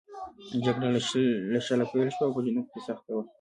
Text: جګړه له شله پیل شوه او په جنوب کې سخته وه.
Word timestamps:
جګړه 0.65 0.87
له 1.53 1.59
شله 1.67 1.85
پیل 1.91 2.09
شوه 2.15 2.25
او 2.27 2.33
په 2.35 2.41
جنوب 2.45 2.67
کې 2.71 2.79
سخته 2.87 3.11
وه. 3.13 3.23